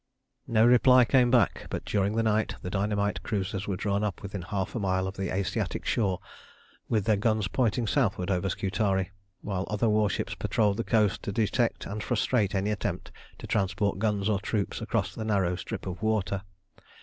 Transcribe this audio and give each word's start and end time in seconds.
No 0.47 0.65
reply 0.65 1.05
came 1.05 1.29
back; 1.29 1.67
but 1.69 1.85
during 1.85 2.15
the 2.15 2.23
night 2.23 2.55
the 2.63 2.71
dynamite 2.71 3.21
cruisers 3.21 3.67
were 3.67 3.75
drawn 3.77 4.03
up 4.03 4.23
within 4.23 4.41
half 4.41 4.73
a 4.73 4.79
mile 4.79 5.05
of 5.07 5.15
the 5.15 5.31
Asiatic 5.31 5.85
shore 5.85 6.19
with 6.89 7.05
their 7.05 7.15
guns 7.17 7.47
pointing 7.47 7.85
southward 7.85 8.31
over 8.31 8.49
Scutari, 8.49 9.11
while 9.41 9.67
other 9.69 9.89
warships 9.89 10.33
patrolled 10.33 10.77
the 10.77 10.83
coast 10.83 11.21
to 11.21 11.31
detect 11.31 11.85
and 11.85 12.01
frustrate 12.01 12.55
any 12.55 12.71
attempt 12.71 13.11
to 13.37 13.45
transport 13.45 13.99
guns 13.99 14.27
or 14.27 14.39
troops 14.39 14.81
across 14.81 15.13
the 15.13 15.23
narrow 15.23 15.55
strip 15.55 15.85
of 15.85 16.01
water. 16.01 16.41